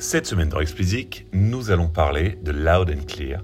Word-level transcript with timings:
Cette 0.00 0.26
semaine 0.26 0.48
dans 0.48 0.60
Explicit, 0.60 1.26
nous 1.32 1.72
allons 1.72 1.88
parler 1.88 2.38
de 2.44 2.52
Loud 2.52 2.88
and 2.88 3.04
Clear, 3.08 3.42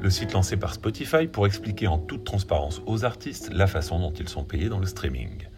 le 0.00 0.08
site 0.08 0.34
lancé 0.34 0.56
par 0.56 0.72
Spotify 0.72 1.26
pour 1.26 1.48
expliquer 1.48 1.88
en 1.88 1.98
toute 1.98 2.22
transparence 2.22 2.80
aux 2.86 3.04
artistes 3.04 3.50
la 3.52 3.66
façon 3.66 3.98
dont 3.98 4.12
ils 4.12 4.28
sont 4.28 4.44
payés 4.44 4.68
dans 4.68 4.78
le 4.78 4.86
streaming. 4.86 5.48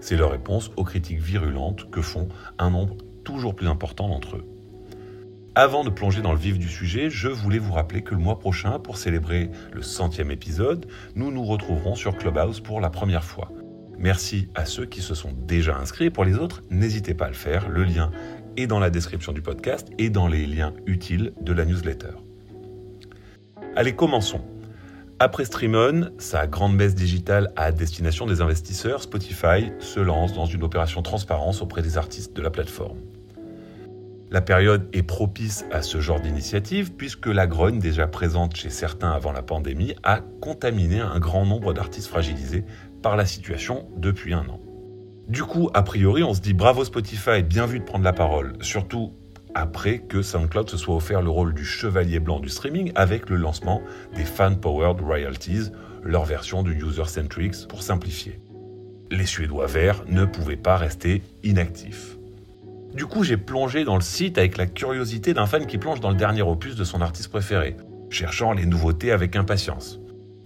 C'est 0.00 0.16
leur 0.16 0.32
réponse 0.32 0.72
aux 0.76 0.82
critiques 0.82 1.20
virulentes 1.20 1.88
que 1.92 2.02
font 2.02 2.26
un 2.58 2.70
nombre 2.70 2.96
toujours 3.22 3.54
plus 3.54 3.68
important 3.68 4.08
d'entre 4.08 4.38
eux. 4.38 4.44
Avant 5.54 5.84
de 5.84 5.90
plonger 5.90 6.20
dans 6.20 6.32
le 6.32 6.38
vif 6.38 6.58
du 6.58 6.68
sujet, 6.68 7.08
je 7.08 7.28
voulais 7.28 7.60
vous 7.60 7.74
rappeler 7.74 8.02
que 8.02 8.16
le 8.16 8.20
mois 8.20 8.40
prochain, 8.40 8.80
pour 8.80 8.96
célébrer 8.96 9.52
le 9.72 9.82
centième 9.82 10.32
épisode, 10.32 10.86
nous 11.14 11.30
nous 11.30 11.44
retrouverons 11.44 11.94
sur 11.94 12.16
Clubhouse 12.16 12.58
pour 12.58 12.80
la 12.80 12.90
première 12.90 13.22
fois. 13.22 13.52
Merci 13.98 14.48
à 14.56 14.64
ceux 14.64 14.84
qui 14.84 15.00
se 15.00 15.14
sont 15.14 15.30
déjà 15.32 15.76
inscrits. 15.76 16.10
Pour 16.10 16.24
les 16.24 16.36
autres, 16.36 16.62
n'hésitez 16.70 17.14
pas 17.14 17.26
à 17.26 17.28
le 17.28 17.34
faire. 17.34 17.68
Le 17.68 17.84
lien 17.84 18.10
est 18.56 18.66
dans 18.66 18.78
la 18.78 18.90
description 18.90 19.32
du 19.32 19.42
podcast 19.42 19.88
et 19.98 20.10
dans 20.10 20.26
les 20.26 20.46
liens 20.46 20.72
utiles 20.86 21.32
de 21.40 21.52
la 21.52 21.64
newsletter. 21.64 22.14
Allez, 23.76 23.94
commençons. 23.94 24.42
Après 25.18 25.44
Streamon, 25.44 26.10
sa 26.18 26.46
grande 26.46 26.74
messe 26.74 26.94
digitale 26.94 27.52
à 27.54 27.70
destination 27.70 28.26
des 28.26 28.40
investisseurs, 28.40 29.02
Spotify 29.02 29.70
se 29.78 30.00
lance 30.00 30.32
dans 30.32 30.46
une 30.46 30.64
opération 30.64 31.00
transparence 31.00 31.62
auprès 31.62 31.80
des 31.80 31.96
artistes 31.96 32.34
de 32.34 32.42
la 32.42 32.50
plateforme. 32.50 32.98
La 34.32 34.40
période 34.40 34.88
est 34.92 35.02
propice 35.02 35.66
à 35.70 35.82
ce 35.82 36.00
genre 36.00 36.18
d'initiative 36.18 36.92
puisque 36.94 37.26
la 37.26 37.46
grogne 37.46 37.78
déjà 37.78 38.06
présente 38.06 38.56
chez 38.56 38.70
certains 38.70 39.12
avant 39.12 39.30
la 39.30 39.42
pandémie 39.42 39.94
a 40.02 40.20
contaminé 40.40 41.00
un 41.00 41.20
grand 41.20 41.44
nombre 41.44 41.72
d'artistes 41.72 42.08
fragilisés 42.08 42.64
par 43.02 43.16
la 43.16 43.26
situation 43.26 43.86
depuis 43.96 44.32
un 44.32 44.48
an. 44.48 44.58
Du 45.28 45.44
coup, 45.44 45.70
a 45.72 45.82
priori, 45.82 46.22
on 46.22 46.34
se 46.34 46.40
dit 46.40 46.52
bravo 46.52 46.84
Spotify, 46.84 47.42
bien 47.42 47.66
vu 47.66 47.78
de 47.78 47.84
prendre 47.84 48.04
la 48.04 48.12
parole, 48.12 48.54
surtout 48.60 49.12
après 49.54 49.98
que 49.98 50.22
SoundCloud 50.22 50.68
se 50.68 50.76
soit 50.76 50.96
offert 50.96 51.22
le 51.22 51.30
rôle 51.30 51.54
du 51.54 51.64
chevalier 51.64 52.20
blanc 52.20 52.40
du 52.40 52.48
streaming 52.48 52.90
avec 52.94 53.28
le 53.30 53.36
lancement 53.36 53.82
des 54.16 54.24
Fan-Powered 54.24 55.00
Royalties, 55.00 55.70
leur 56.02 56.24
version 56.24 56.62
du 56.62 56.72
User 56.72 57.04
Centrics 57.06 57.68
pour 57.68 57.82
simplifier. 57.82 58.40
Les 59.10 59.26
Suédois 59.26 59.66
verts 59.66 60.04
ne 60.08 60.24
pouvaient 60.24 60.56
pas 60.56 60.76
rester 60.76 61.22
inactifs. 61.42 62.16
Du 62.94 63.06
coup, 63.06 63.24
j'ai 63.24 63.36
plongé 63.36 63.84
dans 63.84 63.94
le 63.94 64.02
site 64.02 64.38
avec 64.38 64.56
la 64.56 64.66
curiosité 64.66 65.34
d'un 65.34 65.46
fan 65.46 65.66
qui 65.66 65.78
plonge 65.78 66.00
dans 66.00 66.10
le 66.10 66.16
dernier 66.16 66.42
opus 66.42 66.76
de 66.76 66.84
son 66.84 67.00
artiste 67.00 67.30
préféré, 67.30 67.76
cherchant 68.10 68.52
les 68.52 68.66
nouveautés 68.66 69.12
avec 69.12 69.36
impatience. 69.36 70.00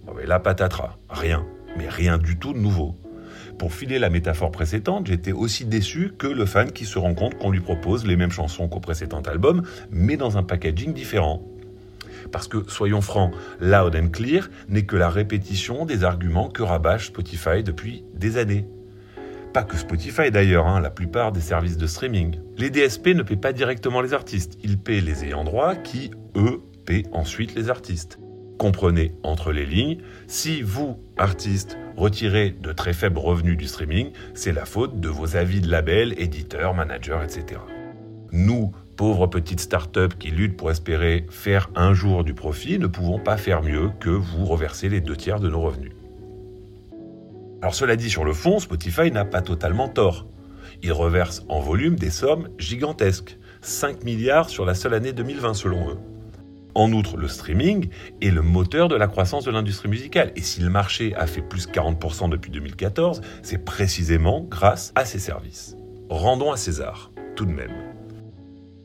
Oh, 0.07 0.11
mais 0.15 0.25
là, 0.25 0.39
patatras, 0.39 0.97
rien, 1.09 1.45
mais 1.77 1.89
rien 1.89 2.17
du 2.17 2.37
tout 2.37 2.53
de 2.53 2.59
nouveau. 2.59 2.95
Pour 3.57 3.73
filer 3.73 3.97
la 3.97 4.11
métaphore 4.11 4.51
précédente, 4.51 5.07
j'étais 5.07 5.31
aussi 5.31 5.65
déçu 5.65 6.13
que 6.15 6.27
le 6.27 6.45
fan 6.45 6.71
qui 6.71 6.85
se 6.85 6.99
rend 6.99 7.15
compte 7.15 7.39
qu'on 7.39 7.49
lui 7.49 7.59
propose 7.59 8.05
les 8.05 8.15
mêmes 8.15 8.31
chansons 8.31 8.67
qu'au 8.67 8.79
précédent 8.79 9.21
album, 9.21 9.63
mais 9.89 10.15
dans 10.15 10.37
un 10.37 10.43
packaging 10.43 10.93
différent. 10.93 11.41
Parce 12.31 12.47
que, 12.47 12.69
soyons 12.69 13.01
francs, 13.01 13.33
Loud 13.59 13.95
and 13.95 14.09
Clear 14.09 14.49
n'est 14.69 14.85
que 14.85 14.95
la 14.95 15.09
répétition 15.09 15.85
des 15.85 16.03
arguments 16.03 16.49
que 16.49 16.61
rabâche 16.61 17.07
Spotify 17.07 17.63
depuis 17.63 18.03
des 18.13 18.37
années. 18.37 18.67
Pas 19.53 19.63
que 19.63 19.77
Spotify 19.77 20.29
d'ailleurs, 20.29 20.67
hein, 20.67 20.79
la 20.79 20.91
plupart 20.91 21.31
des 21.31 21.41
services 21.41 21.77
de 21.77 21.87
streaming. 21.87 22.39
Les 22.57 22.69
DSP 22.69 23.07
ne 23.07 23.23
paient 23.23 23.37
pas 23.37 23.53
directement 23.53 24.01
les 24.01 24.13
artistes, 24.13 24.59
ils 24.63 24.77
paient 24.77 25.01
les 25.01 25.23
ayants 25.23 25.45
droit 25.45 25.73
qui, 25.73 26.11
eux, 26.35 26.61
paient 26.85 27.05
ensuite 27.11 27.55
les 27.55 27.71
artistes. 27.71 28.19
Comprenez 28.57 29.13
entre 29.21 29.51
les 29.51 29.65
lignes, 29.65 29.99
si 30.27 30.63
vous, 30.63 30.99
artistes, 31.17 31.77
retirez 31.95 32.49
de 32.49 32.71
très 32.71 32.93
faibles 32.93 33.19
revenus 33.19 33.55
du 33.55 33.67
streaming, 33.67 34.11
c'est 34.33 34.51
la 34.51 34.65
faute 34.65 34.99
de 34.99 35.09
vos 35.09 35.35
avis 35.35 35.61
de 35.61 35.69
labels, 35.69 36.15
éditeurs, 36.17 36.73
managers, 36.73 37.19
etc. 37.23 37.61
Nous, 38.31 38.71
pauvres 38.95 39.27
petites 39.27 39.59
startups 39.59 40.15
qui 40.17 40.31
luttent 40.31 40.57
pour 40.57 40.71
espérer 40.71 41.27
faire 41.29 41.69
un 41.75 41.93
jour 41.93 42.23
du 42.23 42.33
profit, 42.33 42.79
ne 42.79 42.87
pouvons 42.87 43.19
pas 43.19 43.37
faire 43.37 43.61
mieux 43.61 43.91
que 43.99 44.09
vous 44.09 44.45
reverser 44.45 44.89
les 44.89 45.01
deux 45.01 45.15
tiers 45.15 45.39
de 45.39 45.49
nos 45.49 45.61
revenus. 45.61 45.91
Alors 47.61 47.75
cela 47.75 47.95
dit, 47.95 48.09
sur 48.09 48.25
le 48.25 48.33
fond, 48.33 48.59
Spotify 48.59 49.11
n'a 49.11 49.25
pas 49.25 49.41
totalement 49.41 49.87
tort. 49.87 50.25
Il 50.81 50.93
reverse 50.93 51.43
en 51.47 51.59
volume 51.59 51.95
des 51.95 52.09
sommes 52.09 52.49
gigantesques, 52.57 53.37
5 53.61 54.03
milliards 54.03 54.49
sur 54.49 54.65
la 54.65 54.73
seule 54.73 54.95
année 54.95 55.13
2020 55.13 55.53
selon 55.53 55.91
eux. 55.91 55.97
En 56.77 56.91
outre, 56.91 57.17
le 57.17 57.27
streaming 57.27 57.89
est 58.21 58.29
le 58.29 58.43
moteur 58.43 58.87
de 58.87 58.95
la 58.95 59.07
croissance 59.07 59.45
de 59.45 59.49
l'industrie 59.49 59.89
musicale. 59.89 60.31
Et 60.35 60.41
si 60.41 60.61
le 60.61 60.69
marché 60.69 61.15
a 61.15 61.25
fait 61.25 61.41
plus 61.41 61.67
40% 61.67 62.29
depuis 62.29 62.51
2014, 62.51 63.21
c'est 63.41 63.65
précisément 63.65 64.45
grâce 64.47 64.91
à 64.93 65.03
ces 65.03 65.17
services. 65.17 65.75
Rendons 66.07 66.51
à 66.51 66.55
César, 66.55 67.11
tout 67.35 67.47
de 67.47 67.51
même. 67.51 67.71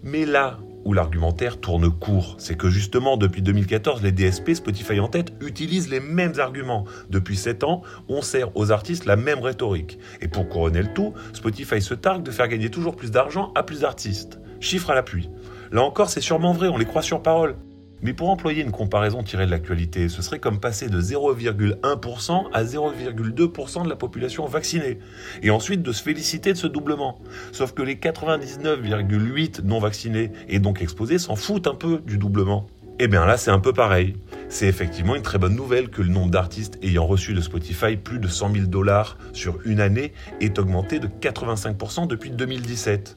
Mais 0.03 0.25
là 0.25 0.58
où 0.86 0.94
l'argumentaire 0.94 1.60
tourne 1.60 1.91
court, 1.91 2.36
c'est 2.38 2.56
que 2.56 2.70
justement 2.70 3.19
depuis 3.19 3.42
2014, 3.42 4.00
les 4.03 4.10
DSP, 4.10 4.54
Spotify 4.54 4.98
en 4.98 5.09
tête, 5.09 5.34
utilisent 5.42 5.91
les 5.91 6.00
mêmes 6.00 6.38
arguments. 6.38 6.86
Depuis 7.10 7.36
7 7.36 7.62
ans, 7.62 7.82
on 8.09 8.22
sert 8.22 8.56
aux 8.56 8.72
artistes 8.72 9.04
la 9.04 9.16
même 9.16 9.41
rhétorique. 9.41 9.98
Et 10.22 10.28
pour 10.28 10.48
couronner 10.48 10.80
le 10.80 10.94
tout, 10.94 11.12
Spotify 11.34 11.82
se 11.82 11.92
targue 11.92 12.22
de 12.22 12.30
faire 12.30 12.48
gagner 12.48 12.70
toujours 12.70 12.97
plus 12.97 13.10
d'argent 13.10 13.53
à 13.54 13.62
plus 13.62 13.80
d'artistes. 13.80 14.41
Chiffre 14.60 14.88
à 14.88 14.94
l'appui. 14.94 15.28
Là 15.72 15.82
encore, 15.82 16.09
c'est 16.09 16.22
sûrement 16.22 16.54
vrai, 16.54 16.69
on 16.69 16.78
les 16.78 16.86
croit 16.86 17.03
sur 17.03 17.22
parole. 17.22 17.54
Mais 18.02 18.12
pour 18.12 18.30
employer 18.30 18.62
une 18.62 18.72
comparaison 18.72 19.22
tirée 19.22 19.46
de 19.46 19.50
l'actualité, 19.50 20.08
ce 20.08 20.22
serait 20.22 20.40
comme 20.40 20.58
passer 20.58 20.88
de 20.88 21.00
0,1% 21.00 22.46
à 22.52 22.64
0,2% 22.64 23.84
de 23.84 23.88
la 23.88 23.96
population 23.96 24.44
vaccinée, 24.46 24.98
et 25.42 25.50
ensuite 25.50 25.82
de 25.82 25.92
se 25.92 26.02
féliciter 26.02 26.52
de 26.52 26.58
ce 26.58 26.66
doublement. 26.66 27.20
Sauf 27.52 27.72
que 27.72 27.82
les 27.82 27.94
99,8 27.94 29.62
non 29.62 29.78
vaccinés 29.78 30.32
et 30.48 30.58
donc 30.58 30.82
exposés 30.82 31.18
s'en 31.18 31.36
foutent 31.36 31.68
un 31.68 31.74
peu 31.74 32.00
du 32.04 32.18
doublement. 32.18 32.66
Eh 32.98 33.08
bien 33.08 33.24
là, 33.24 33.36
c'est 33.36 33.50
un 33.50 33.58
peu 33.58 33.72
pareil. 33.72 34.16
C'est 34.48 34.66
effectivement 34.66 35.14
une 35.14 35.22
très 35.22 35.38
bonne 35.38 35.56
nouvelle 35.56 35.88
que 35.88 36.02
le 36.02 36.08
nombre 36.08 36.30
d'artistes 36.30 36.78
ayant 36.82 37.06
reçu 37.06 37.34
de 37.34 37.41
Spotify 37.41 37.96
plus 37.96 38.18
de 38.18 38.28
100 38.28 38.52
000 38.52 38.66
dollars 38.66 39.16
sur 39.32 39.58
une 39.64 39.80
année 39.80 40.12
ait 40.41 40.58
augmenté 40.58 40.98
de 40.98 41.08
85% 41.08 42.06
depuis 42.06 42.30
2017. 42.30 43.16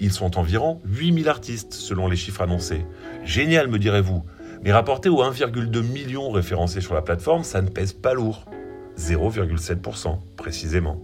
Ils 0.00 0.12
sont 0.12 0.38
environ 0.38 0.80
8000 0.84 1.28
artistes 1.28 1.72
selon 1.74 2.08
les 2.08 2.16
chiffres 2.16 2.42
annoncés. 2.42 2.84
Génial, 3.24 3.68
me 3.68 3.78
direz-vous. 3.78 4.22
Mais 4.64 4.72
rapporté 4.72 5.08
aux 5.08 5.22
1,2 5.22 5.82
million 5.82 6.30
référencés 6.30 6.80
sur 6.80 6.94
la 6.94 7.02
plateforme, 7.02 7.42
ça 7.42 7.62
ne 7.62 7.68
pèse 7.68 7.92
pas 7.92 8.14
lourd. 8.14 8.44
0,7% 8.98 10.18
précisément. 10.36 11.00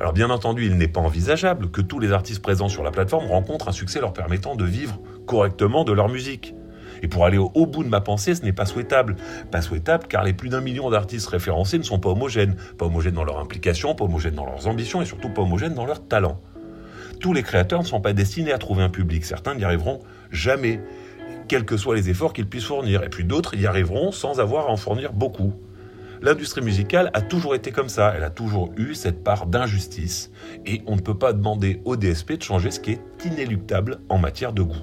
Alors 0.00 0.12
bien 0.12 0.30
entendu, 0.30 0.66
il 0.66 0.76
n'est 0.76 0.86
pas 0.86 1.00
envisageable 1.00 1.70
que 1.70 1.80
tous 1.80 1.98
les 1.98 2.12
artistes 2.12 2.40
présents 2.40 2.68
sur 2.68 2.84
la 2.84 2.92
plateforme 2.92 3.26
rencontrent 3.26 3.68
un 3.68 3.72
succès 3.72 4.00
leur 4.00 4.12
permettant 4.12 4.54
de 4.54 4.64
vivre 4.64 5.00
correctement 5.26 5.82
de 5.82 5.92
leur 5.92 6.08
musique. 6.08 6.54
Et 7.02 7.08
pour 7.08 7.24
aller 7.24 7.38
au, 7.38 7.66
bout 7.66 7.84
de 7.84 7.88
ma 7.88 8.00
pensée, 8.00 8.34
ce 8.34 8.42
n'est 8.42 8.52
pas 8.52 8.66
souhaitable. 8.66 9.16
Pas 9.50 9.62
souhaitable 9.62 10.06
car 10.08 10.24
les 10.24 10.32
plus 10.32 10.48
d'un 10.48 10.60
million 10.60 10.90
d'artistes 10.90 11.28
référencés 11.28 11.78
ne 11.78 11.82
sont 11.82 11.98
pas 11.98 12.10
homogènes. 12.10 12.56
Pas 12.76 12.86
homogènes 12.86 13.14
dans 13.14 13.24
leur 13.24 13.38
implication, 13.38 13.94
pas 13.94 14.04
homogènes 14.04 14.34
dans 14.34 14.46
leurs 14.46 14.66
ambitions 14.66 15.02
et 15.02 15.04
surtout 15.04 15.30
pas 15.30 15.42
homogènes 15.42 15.74
dans 15.74 15.86
leur 15.86 16.06
talent 16.06 16.40
tous 17.20 17.32
les 17.32 17.42
créateurs 17.42 17.80
ne 17.80 17.86
sont 17.86 18.00
pas 18.00 18.12
destinés 18.12 18.52
à 18.52 18.58
trouver 18.58 18.82
un 18.82 18.88
public. 18.88 19.24
Certains 19.24 19.54
n'y 19.54 19.64
arriveront 19.64 20.00
jamais, 20.30 20.80
quels 21.48 21.64
que 21.64 21.76
soient 21.76 21.96
les 21.96 22.10
efforts 22.10 22.32
qu'ils 22.32 22.48
puissent 22.48 22.64
fournir. 22.64 23.02
Et 23.02 23.08
puis 23.08 23.24
d'autres 23.24 23.54
y 23.54 23.66
arriveront 23.66 24.12
sans 24.12 24.40
avoir 24.40 24.66
à 24.66 24.70
en 24.70 24.76
fournir 24.76 25.12
beaucoup. 25.12 25.54
L'industrie 26.20 26.62
musicale 26.62 27.10
a 27.14 27.20
toujours 27.20 27.54
été 27.54 27.70
comme 27.70 27.88
ça, 27.88 28.12
elle 28.16 28.24
a 28.24 28.30
toujours 28.30 28.72
eu 28.76 28.94
cette 28.94 29.22
part 29.22 29.46
d'injustice, 29.46 30.32
et 30.66 30.82
on 30.86 30.96
ne 30.96 31.00
peut 31.00 31.16
pas 31.16 31.32
demander 31.32 31.80
au 31.84 31.96
DSP 31.96 32.32
de 32.32 32.42
changer 32.42 32.72
ce 32.72 32.80
qui 32.80 32.92
est 32.92 33.00
inéluctable 33.24 34.00
en 34.08 34.18
matière 34.18 34.52
de 34.52 34.62
goût. 34.62 34.74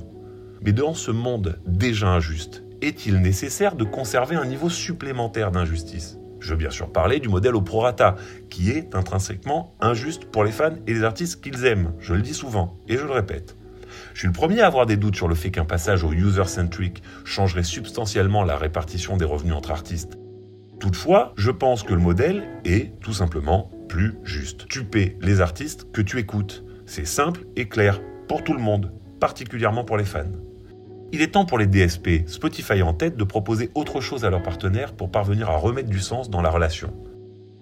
Mais 0.62 0.72
dans 0.72 0.94
ce 0.94 1.12
monde 1.12 1.60
déjà 1.68 2.08
injuste, 2.08 2.64
est-il 2.82 3.20
nécessaire 3.20 3.76
de 3.76 3.84
conserver 3.84 4.38
un 4.38 4.46
niveau 4.46 4.70
supplémentaire 4.70 5.52
d'injustice? 5.52 6.18
Je 6.46 6.52
veux 6.52 6.58
bien 6.58 6.70
sûr 6.70 6.92
parler 6.92 7.20
du 7.20 7.28
modèle 7.28 7.56
au 7.56 7.62
prorata, 7.62 8.16
qui 8.52 8.70
est 8.70 8.94
intrinsèquement 8.94 9.76
injuste 9.82 10.26
pour 10.26 10.44
les 10.44 10.52
fans 10.52 10.76
et 10.86 10.94
les 10.94 11.04
artistes 11.04 11.42
qu'ils 11.42 11.66
aiment. 11.66 11.94
Je 12.00 12.14
le 12.14 12.22
dis 12.22 12.36
souvent, 12.36 12.78
et 12.88 12.98
je 12.98 13.04
le 13.04 13.12
répète. 13.12 13.58
Je 14.14 14.20
suis 14.20 14.28
le 14.28 14.34
premier 14.34 14.62
à 14.62 14.68
avoir 14.68 14.86
des 14.86 14.96
doutes 14.96 15.16
sur 15.16 15.28
le 15.28 15.34
fait 15.34 15.50
qu'un 15.50 15.66
passage 15.66 16.04
au 16.04 16.14
user-centric 16.14 17.02
changerait 17.24 17.64
substantiellement 17.64 18.44
la 18.44 18.58
répartition 18.58 19.18
des 19.18 19.26
revenus 19.26 19.56
entre 19.56 19.72
artistes. 19.72 20.20
Toutefois, 20.80 21.34
je 21.36 21.50
pense 21.50 21.82
que 21.82 21.96
le 21.96 22.00
modèle 22.00 22.44
est 22.64 23.00
tout 23.00 23.14
simplement 23.14 23.72
plus 23.90 24.14
juste. 24.24 24.68
Tu 24.68 24.84
paies 24.84 25.18
les 25.22 25.42
artistes 25.42 25.92
que 25.92 26.02
tu 26.02 26.20
écoutes. 26.20 26.64
C'est 26.86 27.08
simple 27.08 27.46
et 27.56 27.68
clair 27.68 28.00
pour 28.28 28.44
tout 28.44 28.54
le 28.54 28.62
monde, 28.62 28.94
particulièrement 29.20 29.84
pour 29.84 29.98
les 29.98 30.06
fans. 30.06 30.32
Il 31.16 31.22
est 31.22 31.28
temps 31.28 31.46
pour 31.46 31.58
les 31.58 31.66
DSP, 31.66 32.28
Spotify 32.28 32.82
en 32.82 32.94
tête, 32.94 33.16
de 33.16 33.24
proposer 33.24 33.72
autre 33.74 34.02
chose 34.02 34.26
à 34.26 34.30
leurs 34.30 34.44
partenaires 34.44 34.92
pour 34.92 35.10
parvenir 35.10 35.50
à 35.50 35.56
remettre 35.56 35.88
du 35.88 36.02
sens 36.02 36.30
dans 36.30 36.42
la 36.42 36.50
relation. 36.50 36.94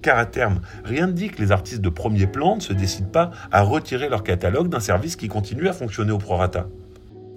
Car 0.02 0.18
à 0.18 0.26
terme, 0.26 0.62
rien 0.84 1.06
ne 1.06 1.12
dit 1.12 1.30
que 1.30 1.40
les 1.40 1.52
artistes 1.52 1.82
de 1.82 1.90
premier 1.90 2.26
plan 2.26 2.56
ne 2.56 2.62
se 2.62 2.74
décident 2.74 3.12
pas 3.12 3.30
à 3.52 3.62
retirer 3.62 4.10
leur 4.10 4.24
catalogue 4.24 4.70
d'un 4.70 4.80
service 4.80 5.16
qui 5.16 5.28
continue 5.28 5.68
à 5.68 5.74
fonctionner 5.74 6.12
au 6.12 6.18
prorata. 6.18 6.68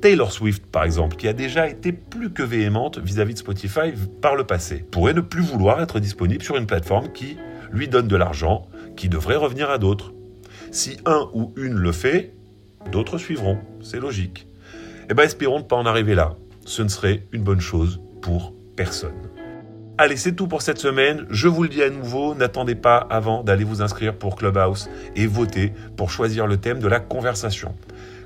Taylor 0.00 0.32
Swift, 0.32 0.64
par 0.64 0.84
exemple, 0.84 1.16
qui 1.16 1.28
a 1.28 1.34
déjà 1.34 1.68
été 1.68 1.92
plus 1.92 2.30
que 2.30 2.42
véhémente 2.42 2.98
vis-à-vis 2.98 3.34
de 3.34 3.38
Spotify 3.40 3.92
par 4.22 4.36
le 4.36 4.44
passé, 4.44 4.86
pourrait 4.90 5.12
ne 5.12 5.20
plus 5.20 5.42
vouloir 5.42 5.82
être 5.82 6.00
disponible 6.00 6.42
sur 6.42 6.56
une 6.56 6.64
plateforme 6.64 7.12
qui 7.12 7.36
lui 7.70 7.88
donne 7.88 8.08
de 8.08 8.16
l'argent, 8.16 8.68
qui 8.96 9.10
devrait 9.10 9.36
revenir 9.36 9.68
à 9.68 9.76
d'autres. 9.76 10.14
Si 10.70 10.96
un 11.04 11.28
ou 11.34 11.52
une 11.58 11.74
le 11.74 11.92
fait, 11.92 12.32
d'autres 12.90 13.18
suivront, 13.18 13.58
c'est 13.82 14.00
logique. 14.00 14.46
Eh 15.08 15.14
bien, 15.14 15.24
espérons 15.24 15.58
ne 15.58 15.64
pas 15.64 15.76
en 15.76 15.86
arriver 15.86 16.14
là. 16.14 16.36
Ce 16.64 16.82
ne 16.82 16.88
serait 16.88 17.26
une 17.32 17.42
bonne 17.42 17.60
chose 17.60 18.00
pour 18.22 18.52
personne. 18.74 19.14
Allez, 19.98 20.16
c'est 20.16 20.32
tout 20.32 20.48
pour 20.48 20.62
cette 20.62 20.78
semaine. 20.78 21.26
Je 21.30 21.48
vous 21.48 21.62
le 21.62 21.68
dis 21.68 21.82
à 21.82 21.90
nouveau, 21.90 22.34
n'attendez 22.34 22.74
pas 22.74 22.98
avant 22.98 23.42
d'aller 23.42 23.64
vous 23.64 23.82
inscrire 23.82 24.14
pour 24.14 24.36
Clubhouse 24.36 24.90
et 25.14 25.26
voter 25.26 25.72
pour 25.96 26.10
choisir 26.10 26.46
le 26.46 26.58
thème 26.58 26.80
de 26.80 26.88
la 26.88 27.00
conversation. 27.00 27.74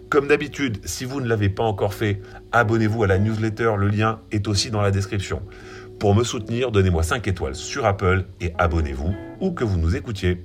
Comme 0.08 0.26
d'habitude, 0.26 0.80
si 0.84 1.04
vous 1.04 1.20
ne 1.20 1.28
l'avez 1.28 1.48
pas 1.48 1.62
encore 1.62 1.94
fait, 1.94 2.20
abonnez-vous 2.50 3.04
à 3.04 3.06
la 3.06 3.18
newsletter, 3.18 3.74
le 3.78 3.86
lien 3.86 4.20
est 4.32 4.48
aussi 4.48 4.72
dans 4.72 4.80
la 4.80 4.90
description. 4.90 5.42
Pour 6.00 6.16
me 6.16 6.24
soutenir, 6.24 6.72
donnez-moi 6.72 7.04
5 7.04 7.28
étoiles 7.28 7.54
sur 7.54 7.84
Apple 7.84 8.24
et 8.40 8.52
abonnez-vous 8.58 9.14
où 9.40 9.52
que 9.52 9.62
vous 9.62 9.78
nous 9.78 9.94
écoutiez. 9.94 10.42